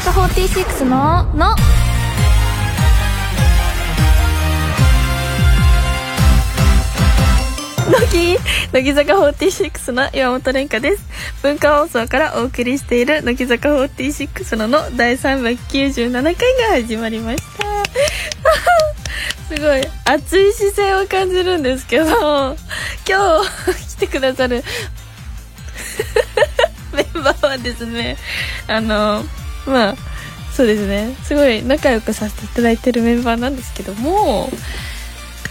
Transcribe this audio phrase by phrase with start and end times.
[0.00, 1.54] 坂46のの。
[7.86, 8.38] 乃木
[8.72, 11.04] 乃木坂46の岩本蓮香です。
[11.42, 16.40] 文化放送からお送りしている乃木坂46のの第397回が
[16.82, 17.64] 始まりました。
[19.54, 22.56] すごい熱い視線を感じるんですけど
[23.08, 23.48] 今日
[23.90, 24.64] 来てくださる
[26.92, 28.16] メンバーはですね
[28.66, 29.24] あの
[29.66, 29.96] まあ
[30.52, 31.16] そうですね。
[31.24, 34.48] すごい仲良くさせていただいてるメンバーなんですけども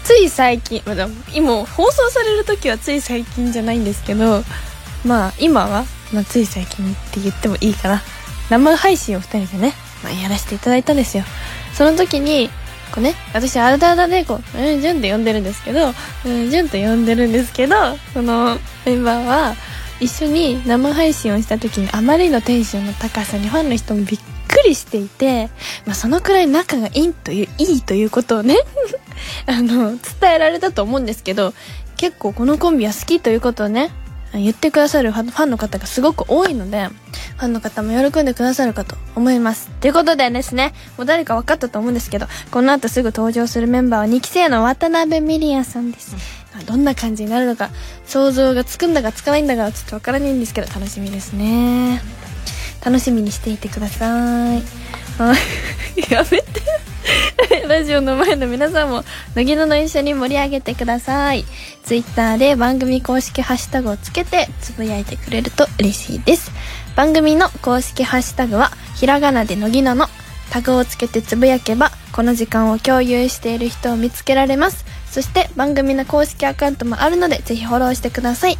[0.04, 4.44] つい最近、まだ今放送される時はつい最近じゃないんですけど
[5.06, 8.02] まあ今は、まあ、つい最近って言ってもいいかな
[8.50, 9.74] 生配信を2人でね、
[10.04, 11.24] まあ、やらせていただいたんですよ。
[11.74, 12.50] その時に
[12.94, 15.94] こうね私あだあだでこう「うんじゅん」って呼んでるんですけど
[16.26, 17.76] 「うんじゅん」って呼んでるんですけど
[18.14, 19.56] そのメンバーは
[20.00, 25.50] 一緒に生配信をした時にあまりのテンションの高さにファンの人もびっくりしていて、
[25.86, 28.58] まあ、そのくらい仲がいいといういいということをね
[29.48, 31.54] あの伝えられたと思うんですけど
[31.98, 33.92] 結構このコンビは好きということをね
[34.34, 36.88] 言ってくださるファンの方がすごく多いので
[37.38, 39.70] ファンの方も喜んでくださるかと思います。
[39.80, 46.16] ということでですねもう誰か分かったと思うんですけどこの後すぐ登場するメンバーは2期生の渡辺美里也さんです、
[46.62, 47.70] どんな感じになるのか
[48.06, 52.02] 想像がつくんだかつかないんだかちょっとわからないんですけど楽しみですね。
[52.84, 54.62] 楽しみにしていてください
[55.18, 56.12] はい。
[56.12, 56.64] やめて。
[57.68, 59.04] ラジオの前の皆さんも
[59.36, 61.46] 乃木のの一緒に盛り上げてください。
[61.84, 66.52] ツイッターで番組公式ハッシュタグをつけてつぶやいてくれると嬉しいです。
[66.96, 70.10] 番組の公式ハッシュタグはひらがなで乃木のの
[70.50, 74.86] タグをつけてつぶやけばこの時間を共有している人を見つけられます。
[75.14, 78.58] そして番組の公式アカウントもあるのでぜひフォローしてください。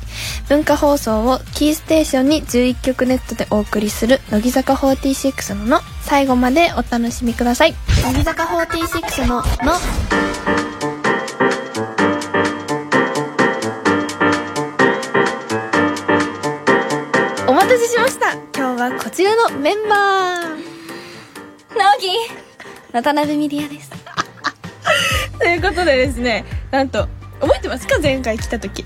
[0.50, 7.74] 文化放送をキーステーションに11曲ネットでお送りする乃木坂46のの最後までお楽しみください。
[8.04, 9.44] 乃木坂46のの。
[17.48, 18.34] お待たせしました。
[18.56, 20.64] 今日はこちらのメンバー。
[21.76, 24.03] 乃木渡辺美里也です。
[25.40, 27.08] ということでですねなんと
[27.42, 28.00] 覚えてますか？
[28.02, 28.84] 前回来た時。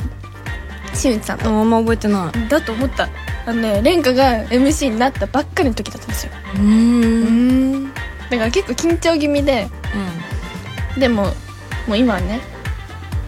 [0.94, 1.22] しゅん。
[1.22, 2.50] さんとあんま覚えてない。
[2.50, 3.10] だと思った。
[3.46, 6.32] あのね蓮華が MC になったばっかりの時だったんですよ。
[6.56, 7.84] うーん。
[7.86, 7.94] ん
[8.30, 9.68] だから結構緊張気味で。
[10.98, 11.26] でも
[11.88, 12.40] もう今はね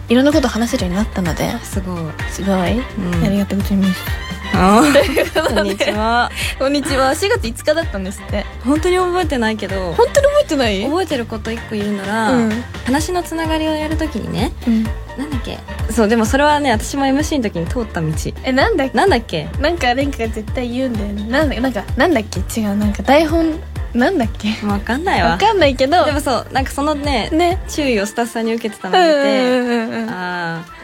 [0.08, 1.52] いろんなこと話せるようになったので。
[1.62, 1.98] すごい。
[2.30, 2.82] すごい、ん。
[3.24, 6.30] ありがとうございますこんにちは。
[6.58, 7.10] こんにちは。
[7.12, 8.44] 4月5日だったんですって。
[8.64, 10.84] 本当に覚えてないけど本当に覚えてない？
[10.84, 12.50] 覚えてること一個いるなら、うん。
[12.84, 14.82] 話のつながりをやるときにねうん。
[15.18, 15.58] なんだっけ？
[15.92, 18.08] そうでもそれはね私も MC の時に通った道。
[18.44, 18.96] えなんだっけ？
[18.96, 19.48] なんだっけ？
[19.60, 21.24] なんか蓮華が絶対言うんだよね。
[21.28, 22.60] なんだなんかなんだっけ？
[22.60, 23.58] 違うなんか台本
[23.94, 24.66] なんだっけ？
[24.66, 25.30] わかんないわ。
[25.30, 26.04] わかんないけど。
[26.04, 27.62] でもそうなんかそのねね。
[27.68, 30.80] 注意をスタッフさんに受けてたのを見て、うんうんうんああ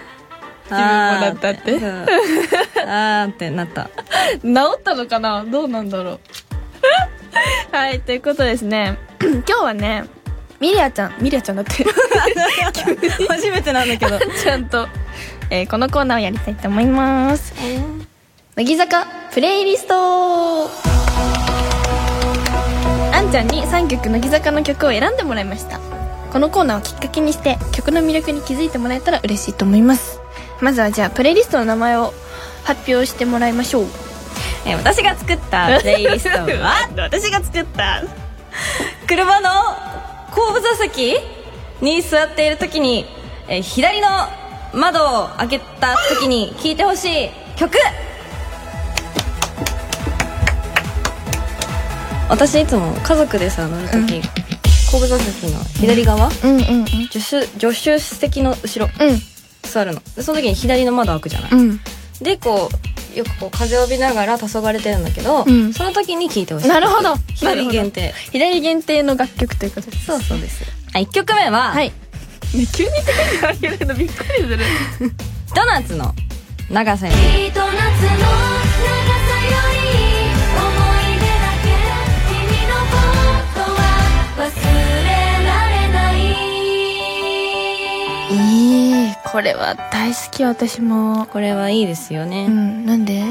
[0.68, 1.78] 自分もだったって
[2.86, 3.90] あーってなった。
[4.42, 5.44] 治ったのかな？
[5.44, 6.20] どうなんだろう？
[7.76, 8.98] はいということですね。
[9.20, 10.04] 今日はね
[10.60, 11.84] ミリアちゃんミリアちゃんだって。
[13.28, 14.18] 初めてなんだけど。
[14.18, 14.88] ちゃんと、
[15.50, 17.54] えーこのコーナーをやりたいと思います。
[18.56, 20.70] 乃木坂プレイリスト。
[23.12, 25.78] あんちゃんに3曲乃木坂の曲を選んでもらいました。
[26.32, 30.20] このコーナーをきっかけにして曲の魅力に気づいてもらえたら嬉しいと思います。
[30.60, 32.12] まずはじゃあプレイリストの名前を
[32.66, 33.86] 発表してもらいましょう。
[34.66, 36.88] えー私が作ったプレイリストは？
[36.96, 38.02] 私が作った。
[39.06, 39.50] 車の
[40.32, 41.16] 後部座席
[41.80, 43.06] に座っている時に、
[43.48, 44.08] えー左の
[44.74, 47.78] 窓を開けた時に聴いてほしい曲。
[52.28, 54.20] 私いつも家族でさ乗る時、
[54.90, 56.86] 後部座席の左側、うんうんうん。
[56.86, 59.22] 助手助手席の後ろうん。
[59.62, 60.02] 座るの。
[60.16, 61.80] でその時に左の窓開くじゃない、うん
[62.22, 62.68] でこ
[63.14, 65.72] うよくこう風を浴びながら黄昏れてるんだけど、うん。
[65.72, 66.68] その時に聴いてほしい。
[66.68, 67.14] なるほど。
[67.34, 68.12] 左限定。
[68.30, 70.04] 左限定の楽曲ということです。
[70.04, 70.64] そうそうです。
[70.92, 71.94] 1曲目は、はい、ね、
[72.74, 74.58] 急に手が挙げるのびっくりする。
[75.54, 76.14] ドーナツの
[76.70, 79.86] 長さにきっと夏の長さより
[80.58, 80.68] 思
[88.36, 88.95] い出
[89.32, 91.26] これは大好き私も。
[91.26, 93.22] これはいいですようね、んなんで？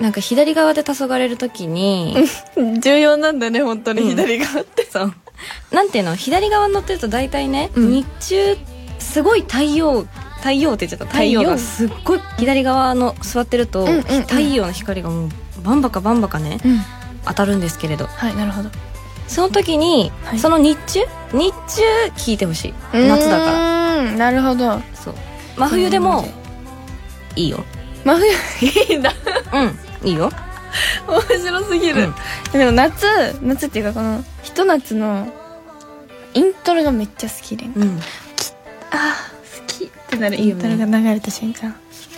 [0.00, 2.16] なんか左側で黄昏れる時に
[2.80, 5.12] 重要なんだね本当に左側って、そ う
[5.72, 6.14] なんていうの？
[6.16, 7.90] 左側に乗ってると大体ね、うん。
[7.90, 8.56] 日中
[8.98, 10.06] すごい太陽
[10.38, 11.06] 太陽って言っちゃった。
[11.06, 14.02] 太太陽陽がすっごい左側の座ってると、うんうんうん。
[14.22, 15.28] 太陽の光がもう
[15.62, 16.80] バンバカバンバカねうん。
[17.26, 18.06] 当たるんですけれど。
[18.06, 18.70] はいなるほど。
[19.28, 20.38] その時に、はい。
[20.38, 21.00] その日中
[21.32, 21.82] 日中
[22.16, 22.74] 聞いてほしい。
[22.94, 23.52] 夏だから
[24.04, 24.12] ら。
[24.12, 24.80] なるほど
[25.60, 26.24] 真冬でも
[27.36, 27.64] いいよ。
[28.04, 29.12] 真冬いいんだ。
[29.52, 30.30] うんいいよ。
[31.06, 32.12] 面白すぎる、
[32.52, 33.06] でも夏
[33.42, 35.28] 夏っていうかこのひと夏の
[36.32, 37.66] イントロがめっちゃ好きで。
[37.66, 38.00] うん。
[38.90, 40.40] あー好きってなる。
[40.40, 41.74] イントロが流れた瞬間。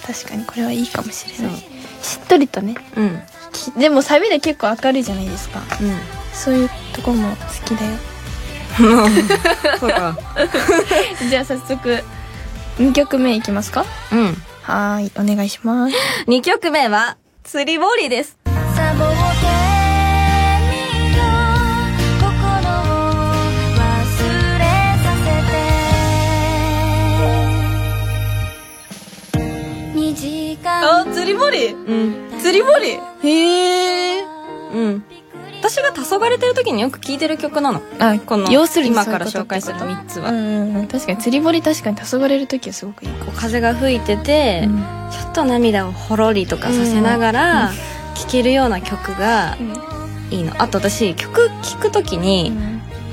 [0.07, 1.57] 確かにこれはいいかもしれない。
[2.03, 2.77] しっとりとね。
[2.97, 3.23] うん。
[3.53, 5.61] きでもサビで結構明るいじゃないですか。
[5.81, 5.99] うん。
[6.33, 7.93] そういうとこも好きだよ
[9.81, 10.17] そうか。
[11.29, 12.05] じゃあ早速
[12.79, 13.85] 2曲目いきますか？
[14.13, 14.35] うん。
[14.63, 15.95] はーいお願いします。
[16.27, 18.39] 2曲目は釣り堀です。
[18.45, 18.59] サボ
[19.05, 19.47] って
[20.71, 20.77] み
[21.17, 22.31] よう心を
[23.77, 23.79] 忘
[24.59, 24.65] れ
[25.03, 25.27] させ
[29.93, 29.99] て。
[29.99, 31.73] 2時間釣り堀？
[31.75, 32.99] うん釣り堀？
[33.25, 34.25] へえ
[34.75, 35.05] うん
[35.73, 37.81] 私が黄昏てる時によく聴いてる曲なの。
[37.99, 40.87] あこの要するに今から紹介する3つは、うんうんうん。
[40.87, 43.11] 確かに釣り堀確かに黄昏れる時はすごくいい。
[43.13, 44.77] こう風が吹いてて、うん。
[45.11, 47.71] ちょっと涙をほろりとかさせながら
[48.15, 49.57] 聴けるような曲が
[50.31, 50.53] いいの。
[50.61, 52.53] あと私曲聴く時に、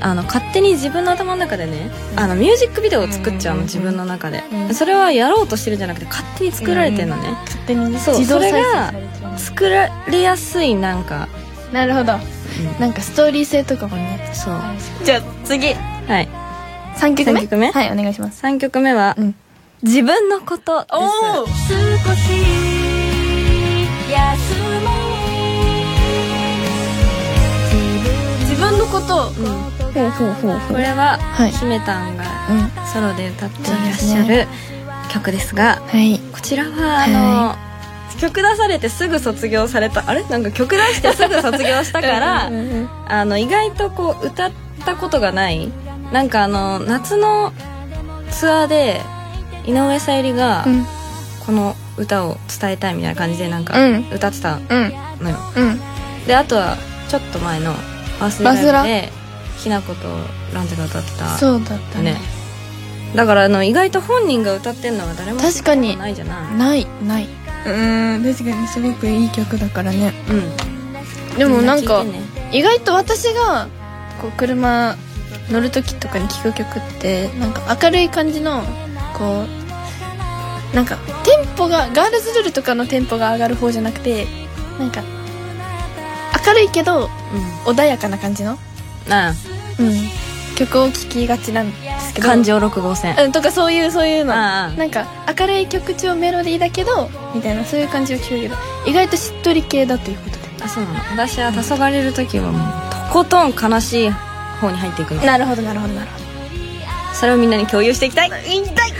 [0.02, 4.74] あの勝手に自分の頭の中でね、あのミュージックビデオを作っちゃうの、うん自分の中で、うん。
[4.74, 7.98] それはやろうとしてるんじゃなくて勝手に作られてるのね、勝手にね。
[7.98, 8.92] そうそれが
[9.38, 11.26] 作られやすいなんか、
[11.72, 12.39] なるほど
[12.78, 14.30] なんかストーリー性とかもね。
[14.32, 14.60] そう。
[15.04, 15.74] じゃあ次。
[15.74, 16.28] はい。
[16.96, 17.40] 3曲目？
[17.40, 17.70] 三曲目？
[17.70, 18.42] はいお願いします。
[18.44, 19.34] 3曲目は、うん。
[19.82, 20.94] 自分のことです。
[20.94, 21.52] お少し
[24.10, 24.18] 休
[24.84, 25.00] もう
[28.40, 29.32] 自分のことう
[29.94, 30.60] ほうほうほう。
[30.68, 31.50] これは、はい。
[31.52, 32.70] 姫たんがうん。
[32.86, 34.46] ソロで歌っていらっしゃる
[35.10, 36.18] 曲ですがはい。
[36.32, 37.06] こちらはあ
[37.56, 37.69] の、
[38.20, 40.08] 曲出されてすぐ卒業された。
[40.08, 40.22] あれ？
[40.24, 44.52] なんか曲出してすぐ卒業したからうんうんうんあの意外とこう歌っ
[44.84, 45.72] たことがない。
[46.12, 47.52] なんかあの夏の
[48.30, 49.00] ツアーで
[49.66, 50.86] 井上さゆりがうん。
[51.46, 54.10] この歌を伝えたいみたいな感じでなんかうん。
[54.12, 54.62] 歌ってたうん
[55.20, 55.80] のよ、うん。
[56.26, 56.76] であとは
[57.08, 57.72] ちょっと前の
[58.20, 59.10] バースライブで
[59.56, 60.08] ひなこと
[60.54, 61.38] ランジが歌ってた。
[61.38, 62.12] そうだったね。
[62.12, 62.20] ね。
[63.16, 66.54] だからあの意外と本人が歌ってんのは誰も確かにないじゃない。
[66.56, 67.28] ないない
[67.66, 70.12] うん確かにすごくいい曲だからね。
[71.32, 71.36] うん。
[71.38, 72.04] でもなんか
[72.52, 73.68] 意外と私が
[74.20, 74.96] こう車
[75.50, 78.62] 乗る時とかに聴く曲ってなんか明るい感じの
[79.16, 79.44] こ
[80.72, 84.26] うなんかテンポがガールズルールとかのテンポが上がる方じゃなくて
[84.78, 85.02] なんか
[86.46, 87.08] 明るいけど
[87.64, 88.52] 穏やかな感じの、
[89.06, 89.34] うんあ。
[89.78, 89.94] うん、
[90.66, 92.28] 曲を聴きがちなんですけど。
[92.28, 93.16] 感情6号線。
[93.18, 94.34] うん、とかそういうそういうの。
[94.34, 95.06] なんか
[95.38, 100.42] 明るい曲調メロディーだけどみたいなそういう感じを聞くけど意外としっとり系だということで。
[100.62, 100.98] あそうなの。
[101.12, 105.22] 私は黄昏れる時はもうとことん悲しい方に入っていくの。
[105.22, 106.24] なるほどなるほどなるほど。
[107.14, 108.30] それをみんなに共有していきたい。
[108.46, 108.92] 言いたい。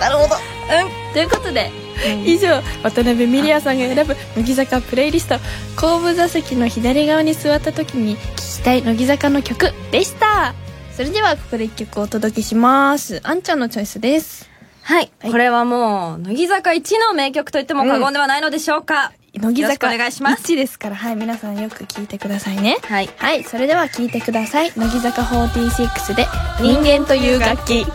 [0.00, 0.34] なるほど。
[0.34, 1.12] うん。
[1.12, 1.70] ということで、
[2.24, 5.36] 以上渡辺ミリアさんが選ぶ乃木坂プレイリスト。
[5.76, 10.54] 後部座席の左側に座った時に聴きたい乃木坂の曲でした
[10.96, 13.20] それではここで一曲お届けします。
[13.24, 14.50] あんちゃんのチョイスです。
[14.82, 15.30] はい、はい。
[15.32, 20.42] これはもう乃木坂一の名曲と言っても過言ではないのでしょうか、乃木よろしく坂お願いします。
[20.52, 20.96] 1ですから。
[20.96, 21.16] はい。
[21.16, 22.76] 皆さんよく聴いてくださいね。
[22.82, 23.08] はい。
[23.16, 23.42] はい。
[23.44, 24.72] それでは聴いてください。
[24.76, 26.26] 乃木坂46で
[26.60, 27.86] 「人間という楽器」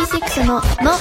[0.00, 0.92] 46の「の」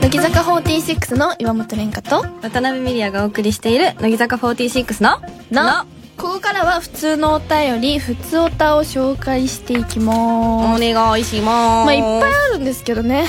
[0.00, 5.18] 乃木坂46の岩本蓮香と渡辺美里也がお送りしている乃木坂46の
[5.50, 5.86] 「の」
[6.16, 11.86] ここからは普通のお便り普通おたを紹介していきまおす願いします。
[11.86, 13.26] まあいっぱいあるんですけどね。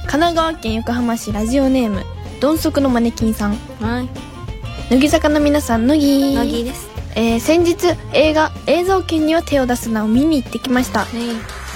[0.00, 2.04] 神奈川県横浜市ラジオネーム
[2.40, 3.56] どん足のマネキンさん。
[3.80, 4.08] はい。
[4.90, 6.34] 乃木坂の皆さん乃木。
[6.36, 11.06] 乃木ですえー先日映画「映像権には手を出すな」を見に行ってきました。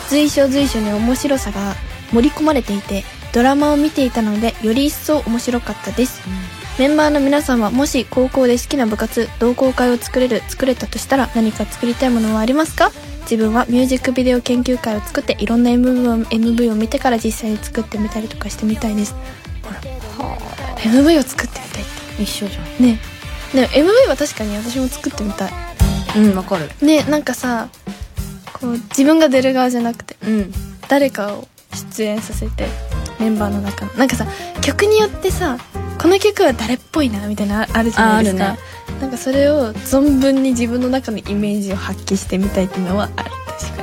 [0.08, 1.74] 随所随所に面白さが
[2.12, 6.20] 盛り込まれていてドラマを見ていたのでより一層面白かったです、
[6.78, 12.90] メンバーの皆さんはもし高校で好きな部活同好会を作れる作れたとしたら何か作りたいものはありますか？
[13.22, 19.14] 自分はミュージックビデオ研究会を作っていろんな MV を MV を見てから実際に作ってみたりとかしてみたいです。
[19.62, 19.80] ほら
[20.80, 22.22] MV を作ってみたいって。
[22.24, 22.98] 一緒じゃね
[23.54, 25.52] ね MV は確かに私も作ってみたい。
[26.20, 26.68] んうんわかる。
[26.82, 27.68] ねなんかさ
[28.52, 30.52] ここう自分が出る側じゃなくてうん。
[30.88, 31.46] 誰かを
[31.96, 32.66] 出演させて
[33.20, 33.92] メンバーの中の。
[33.94, 34.26] なんかさ
[34.60, 35.58] 曲によってさ
[36.00, 38.60] この曲は誰っぽいなみたいなのあるじゃないですか、あある
[39.00, 43.30] なんかそれを存分に自分の中のイメージを発揮してみたいっていうのはある。
[43.58, 43.82] 確か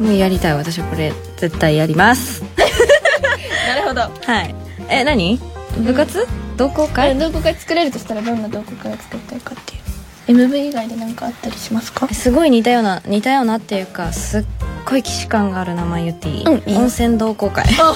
[0.00, 0.06] に。
[0.08, 0.54] もうやりたい。
[0.54, 2.42] 私はこれ絶対やります。
[3.68, 4.00] なるほど。
[4.00, 4.54] はい。
[4.88, 5.40] え何？
[5.78, 6.26] 部活？
[6.56, 9.84] 同好会同好会作れるとしたらどんな同好会を作りたいかっていう。
[10.26, 12.08] MV 以外で何かあったりしますか？
[12.08, 14.44] すごい似たような似たようなっていうかすっ
[14.88, 17.64] ごい既視感がある名前言っていい、うん温泉同好会。
[17.74, 17.94] 本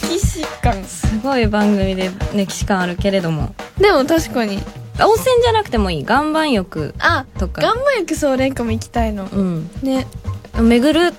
[0.00, 3.54] 気疾患すごい番組でね既視感あるけれども。
[3.78, 4.58] でも確かに。
[4.98, 6.00] 温泉じゃなくてもいい。
[6.02, 7.60] 岩盤浴あとか。
[7.60, 9.26] 岩盤浴そう蓮華も行きたいの。
[9.26, 9.70] うん。
[9.82, 10.06] ね。
[10.58, 11.14] 巡る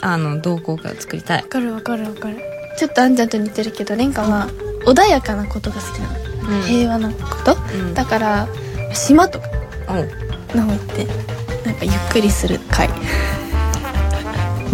[0.00, 1.42] あの同好会を作りたい。
[1.42, 2.36] わかるわかるわかる。
[2.76, 4.48] ちょっとあんちゃんと似てるけど蓮華は
[4.84, 6.08] 穏やかなことが好きな
[6.48, 6.62] の、うん。
[6.62, 7.56] 平和なこと？
[7.74, 7.94] うん。
[7.94, 8.48] だから
[8.94, 9.48] 島とか
[9.88, 11.04] おの方行って
[11.64, 12.88] なんかゆっくりする会。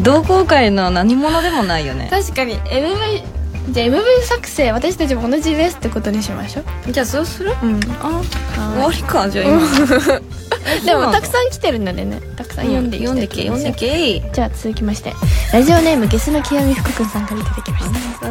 [0.01, 2.09] 同好会の何者でもないよね。
[2.11, 3.25] 確かに MV
[3.71, 6.93] じゃあ MV 作成私たちも同じですってことにしましょう。
[6.93, 7.55] じゃあそうする？
[7.63, 7.81] うん。
[8.03, 8.23] あ
[8.55, 9.61] 終はわりかじゃあ今。
[10.83, 12.21] いでもたくさん来てるのでね。
[12.37, 15.15] たくさん読んでいきたい読んでけ読んでけじゃあ続きまして。
[15.53, 17.85] ラジオネームゲスの極み福君さんからいただきまし
[18.21, 18.29] た。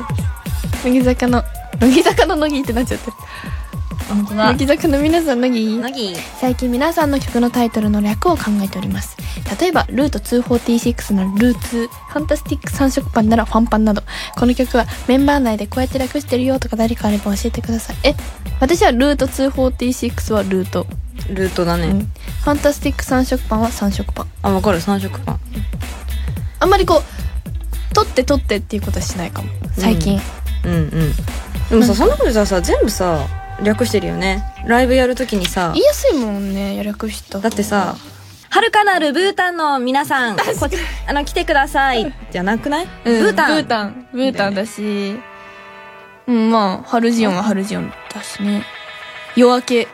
[0.83, 1.43] 乃木坂の
[1.83, 3.13] 乃木坂の乃木ってなっちゃってる
[4.07, 4.45] 本当だ。
[4.53, 5.77] 乃木坂の皆さん乃木？
[5.79, 9.17] なぎ最近皆さんの曲のタイトルの略を考えております。
[9.59, 14.01] 例えばルート246のルーツファンタスティック三色パンならファンパンなど。
[14.37, 17.97] この曲はメンバー内でこうやって略してるよとか誰かあれば教えてください。
[18.03, 18.15] え
[18.61, 20.87] 私はルート246はルート、
[21.29, 24.27] ルートだね、うん、ファンタスティック三色パンは三色パン。
[24.41, 24.79] あ分かる。
[24.79, 25.39] 三色パン。
[26.59, 29.49] あんまりこう取って取ってっていうことはしないかも。
[29.73, 30.21] 最近、
[30.65, 30.89] うんうん
[31.73, 33.27] でもさそんなことじゃさ全部さ
[33.63, 34.43] 略してるよね。
[34.67, 37.95] ライブやるときにさ言いやすいもんね略しただってさ
[38.49, 40.43] 「はるかなるブータンの皆さんこ
[41.07, 43.55] あの来てください」じゃなくない、うんブータン。
[43.55, 44.07] ブータン。
[44.13, 45.19] ブータンだし。
[46.27, 48.63] うんまあハルジオンはハルジオンだしね。
[49.35, 49.87] 夜明け。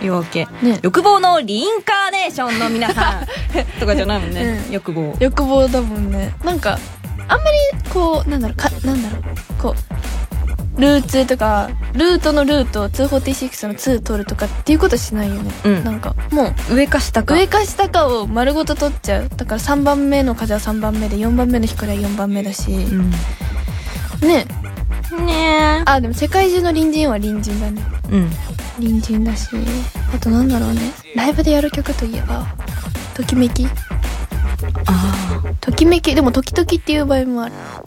[0.00, 0.46] 夜明け。
[0.62, 0.78] ね。
[0.82, 3.26] 欲望のリインカーネーションの皆さん。
[3.78, 4.72] とかじゃないもんね、うん。
[4.72, 5.14] 欲望。
[5.20, 6.34] 欲望だもんね。
[6.42, 6.78] なんか
[7.28, 7.58] あんまり
[7.90, 9.22] こうなんだろうかなんだろう。
[9.60, 10.23] こう
[10.78, 15.84] ルーツとかルートのルート246の2取るとかっていうことしないよね、うん。
[15.84, 19.28] なんかもう上か下か上か下かを丸ごと取っちゃう。
[19.28, 23.10] だから3番目の風は3番目で4番目の光は4番目だし、うん。
[24.20, 24.46] ね。
[25.24, 27.82] ねあでも世界中の隣人は隣人だね。
[28.10, 28.30] えうん。
[28.76, 29.50] 隣人だし。
[30.12, 30.80] あとなんだろうね。
[31.14, 32.46] ライブでやる曲といえば
[33.14, 33.66] ときめき。
[34.86, 36.14] あときめき。
[36.14, 37.54] でも時々っていう場合もある。
[37.54, 37.82] あ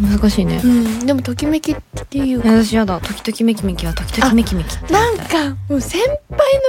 [0.00, 0.60] 難しいね。
[0.62, 1.06] うん。
[1.06, 1.76] でもときめきっ
[2.08, 2.48] ていうか。
[2.48, 3.00] 私やだ。
[3.00, 6.18] 時々メキメキは時々メキメキってなんかもう先輩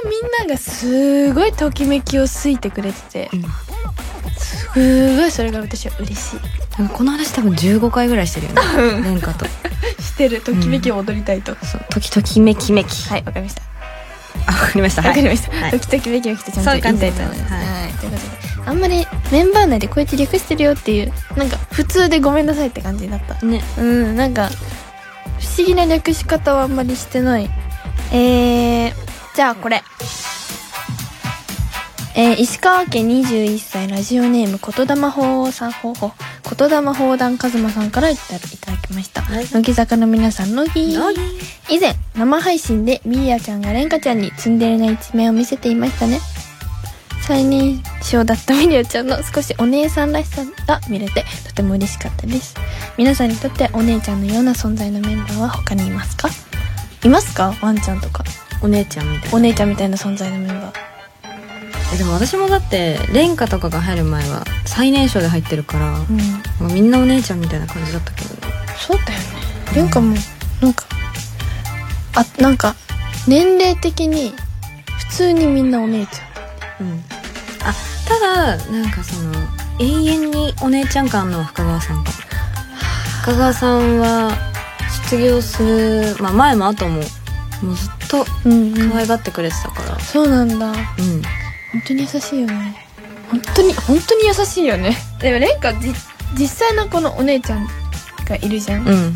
[0.04, 3.30] のみんながすごいときめきを好いてくれてて。
[3.34, 3.46] うん
[4.42, 6.40] すごいそれが私は嬉しい。
[6.80, 8.62] なんかこの話多分15回ぐらいしてるよね。
[9.04, 9.46] 蓮華と。
[10.02, 10.42] してる。
[10.42, 11.86] ときめきを踊りたいと、そう。
[11.90, 13.62] 時々メキメキはいわかりました。
[14.48, 15.02] あわかりました。
[15.02, 15.72] わかりました、はい。
[15.72, 17.54] ときときめきめきってちゃんと言いたいと思います。
[17.54, 17.66] はい。
[17.66, 17.94] はい。
[17.94, 23.46] ということであんまりメンバー内でこうやって略してるよっていうなんか普通でごめんなさいって感じだった。
[23.46, 23.62] ね。
[23.78, 24.50] うんなんか
[25.40, 27.50] 不思議な略し方はあんまりしてない。
[28.14, 28.94] えー、
[29.36, 29.82] じゃあこれ。
[32.14, 36.12] えー、石川県21歳ラジオネーム言霊法さんほうほう
[36.58, 39.22] 言霊砲弾和馬さんからいたいただきました。
[39.22, 39.46] はい。
[39.46, 40.94] 乃木坂の皆さん乃木。
[40.94, 41.16] 乃
[41.70, 46.20] 以前生配信でミーヤちゃんが蓮華ちゃんにツンデレな一面を見せていましたね
[47.28, 52.56] 最年少だったミリアちゃんの少しお姉さんらしさが見れてとても嬉しかったです。
[52.98, 56.30] 皆さんにとってお姉ちゃんのような存在のメンバーは他にいますか？
[57.04, 58.24] いますかワンちゃんとか
[58.62, 59.38] お姉ちゃんみたいな。
[59.38, 60.74] お姉ちゃんみたいな存在のメンバー。
[61.94, 66.00] えでも私もだって蓮華とかが入る前は最年少で入ってるから、
[66.62, 66.74] うん。
[66.74, 68.30] みんなお姉ちゃんみたいな感じだったけど。
[68.36, 68.42] ね
[68.78, 69.26] そうだよね
[69.68, 70.16] 蓮華も
[70.62, 70.86] なんか
[72.16, 72.76] あなんか
[73.28, 74.34] 年齢的に
[75.10, 76.31] 普通にみんなお姉ちゃん
[76.82, 77.04] うん。
[77.64, 77.74] あ
[78.08, 79.34] ただなんかその
[79.80, 82.18] 永遠にお姉ちゃん感のは深川さんかも
[83.22, 84.32] 深川さんは
[85.06, 87.02] 卒業する、まあ、前も後も
[87.62, 90.00] もうずっとうん、可愛がってくれてたから。
[90.00, 90.72] そうなんだ。
[90.72, 90.74] うん。
[90.74, 92.76] 本当に優しいよね。
[93.30, 94.98] 本当に本当に優しいよね。
[95.20, 95.94] でも蓮華じ
[96.38, 97.68] 実際のこのお姉ちゃん
[98.26, 99.16] がいるじゃん、うん。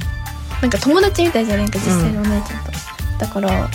[0.62, 2.72] なんか友達みたいじゃん蓮華実際のお姉ちゃんと、
[3.20, 3.70] だから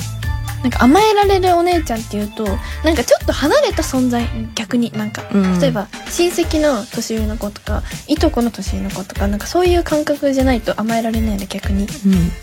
[0.63, 2.45] なんか甘えられるお姉ちゃんっていうと
[2.85, 5.59] なんかちょっと離れた存在逆になんか、うん。
[5.61, 11.85] 例えば親戚の年上の子とかいとこの年上の子とかなんかそういう感覚じゃないと甘えられないの逆に。
[11.85, 11.89] うん。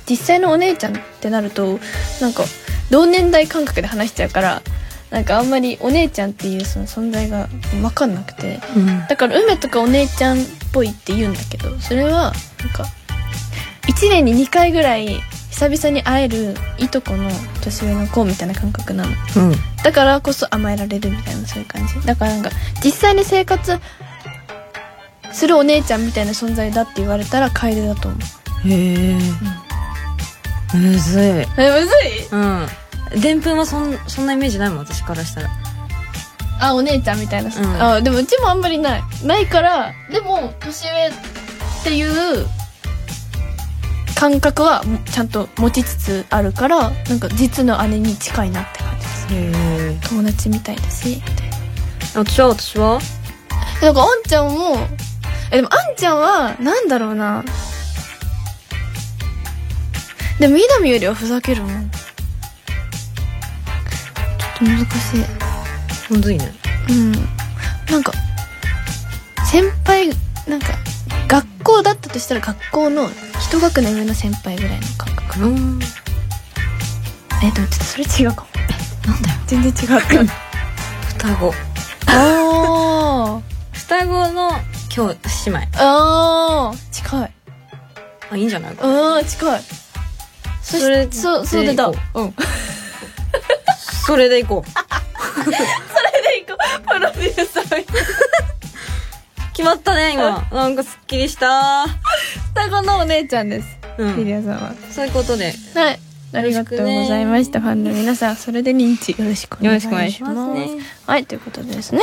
[0.09, 1.79] 実際のお姉ちゃんってなると
[2.21, 2.43] なんか
[2.89, 4.61] 同年代感覚で話しちゃうから
[5.11, 7.47] なんかあんまりお姉ちゃんっていうその存在が
[7.81, 8.59] 分かんなくて。
[8.75, 9.05] うん。
[9.07, 10.43] だから梅とかお姉ちゃんっ
[10.73, 12.33] ぽいって言うんだけどそれはなん
[12.73, 12.85] か
[13.87, 15.21] 1年に2回ぐらい
[15.57, 17.27] 久々に会えるいとこの
[17.63, 19.09] 年上の子みたいな感覚なの。
[19.37, 19.55] うん。
[19.83, 21.99] だからこそ甘えられるみたいなそういう感じ。
[22.05, 22.51] だからなんか
[22.83, 23.79] 実際に生活
[25.31, 28.17] するお姉ちゃんみたいな存在だって言われたら楓だと思
[28.65, 28.69] う。
[28.69, 29.19] へえ
[30.75, 31.23] むずい。
[31.23, 31.57] えむず
[32.05, 32.27] い？
[32.31, 32.67] うん。
[33.19, 35.49] でんぷんはそんそんなイメージないもん私からしたら。
[36.59, 37.81] あお姉ちゃんみたいな、ん。
[37.81, 39.03] あでもうちもあんまりない。
[39.23, 41.11] ないからでも年上っ
[41.83, 42.03] てい
[42.43, 42.45] う
[44.19, 49.27] 感覚はもちゃんと持ちつつあるからなんか実の姉に近いなって感じです。
[49.29, 49.51] へ
[49.91, 51.57] え友達みたいだしみたいな
[52.25, 52.99] 私は私は？
[53.79, 54.75] なんかあんちゃんも
[55.51, 57.45] えでもあんちゃんはなんだろうな。
[60.39, 61.91] でも稲見よりはふざけるもん。
[61.91, 61.97] ちょ
[64.55, 65.25] っと難しい。
[66.09, 66.51] むずいね。
[66.89, 67.11] うん。
[67.91, 68.11] なんか
[69.45, 70.09] 先輩
[70.47, 70.86] なんか学
[71.67, 73.09] 校だったとしたら学校の
[73.41, 75.39] 一学年上の先輩ぐらいの感覚？
[75.45, 75.79] うん。
[77.43, 78.47] えでもちょっとそれ違うかも。
[79.11, 79.35] なんだよ。
[79.47, 79.99] 全然違った
[81.27, 81.53] 双子。
[82.07, 83.41] あ
[83.73, 84.51] 双子の
[84.89, 85.57] 兄姉妹。
[85.59, 86.77] ーあー。
[86.91, 87.31] 近い。
[88.31, 88.75] あいいんじゃない？
[88.75, 89.61] かあー近い。
[90.63, 92.35] そそれしそうそれだでいこうん。
[94.05, 94.69] それでいこう。
[95.43, 95.51] それ
[96.23, 96.87] でいこう。
[96.87, 97.85] プロデューサー
[99.57, 101.87] 決まったね今なんかすっきりした
[102.53, 105.99] 双子のお姉ちゃんですうんリリアさんはそういうことではい
[106.31, 107.61] ありがとうございました。
[107.61, 109.95] ファンの皆さん、それで認知よろしくお願いします。
[109.95, 112.01] よろしくお願いしますねはい、ということでですね。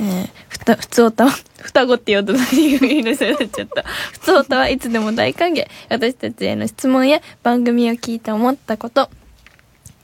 [0.00, 3.82] えー、ふた、ふつおた、双子って言おうと何が言いなさいになっちゃった。
[4.12, 5.66] ふつおたはいつでも大歓迎。
[5.90, 9.10] 私たちへの質問や番組を聞いて思ったこと、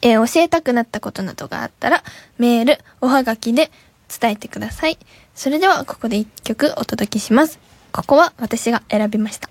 [0.02, 2.04] えー教えたくなったことなどがあったら、
[2.36, 3.71] メール、おはがきで
[4.21, 4.99] 伝えてください。
[5.34, 7.58] それでは、ここで一曲お届けします。
[7.90, 9.49] ここは私が選びました。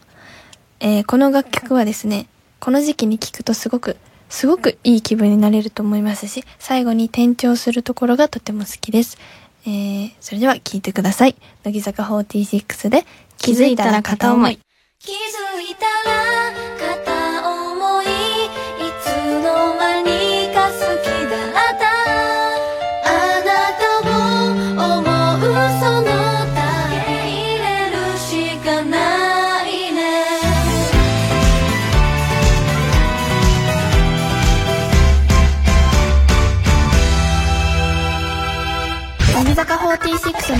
[0.79, 2.27] えーこの楽曲はですね、
[2.59, 3.97] この時期に聴くとすごく、
[4.29, 9.17] すごくいい気分になれると思いますし、最後に転調するところがとても好きです。
[9.65, 11.35] えー、それでは聴いてください。
[11.63, 13.05] 乃木坂46で、
[13.37, 14.59] 気づいたら片思い。
[14.99, 15.13] 気づ
[15.61, 16.40] いたら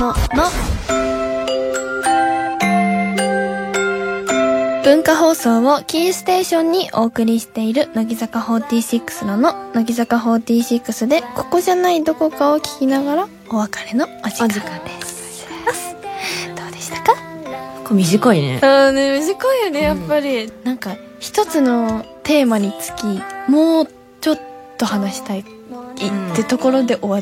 [0.01, 0.49] 46の、の。
[4.83, 14.55] 文化放送をキーステーションにお送りしている乃木坂46のの、乃木坂46で、ここじゃないどこかを聞きながらお別れのお時間で
[15.05, 15.45] す。
[16.55, 17.13] どうでしたか？
[17.91, 20.51] 短いねあーね、短いよね、やっぱり。
[20.63, 23.05] なんか、一つのテーマにつき、
[23.47, 23.87] もう
[24.19, 24.39] ちょっ
[24.79, 25.43] と話したい、っ
[26.35, 27.19] てところで終わ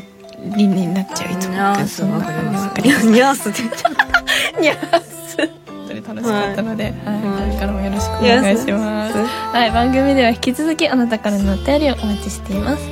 [0.56, 1.54] りになっちゃう、いつも。
[1.54, 3.06] ニャースわかります。
[3.06, 3.46] ニャース
[4.60, 5.36] ニャース。
[5.66, 9.16] 本当に楽しかったので、はい、はいこれからもよろしくお願いします。
[9.16, 12.82] はい、番組では引き続きあなたからのお便りをお待ちしています。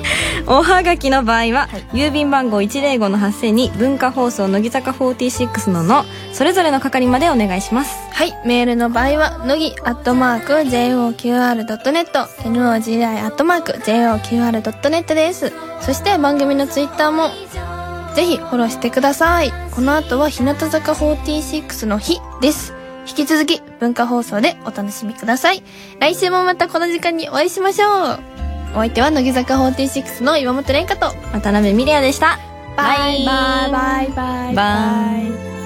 [0.50, 15.52] おはがきの場合は、郵便番号105の8000に文化放送乃木坂46ののそれぞれの係までお願いしますはい、メールの場合は、のぎアットマーク JOQR.net、NOGI アットマーク JOQR.net です。
[15.82, 17.28] そして番組のツイッターも、
[18.16, 19.52] ぜひフォローしてください。
[19.70, 22.74] この後は日向坂46の日です。
[23.06, 25.62] 引き続き文化放送でお楽しみください。
[26.00, 28.47] 来週もまたこの時間にお会いしましょう。
[28.72, 32.38] お相手は乃木坂46の岩本蓮香と、渡辺美玲でした。
[32.76, 33.72] バイバイ。
[33.72, 34.54] バイバイ。
[34.54, 35.57] バイ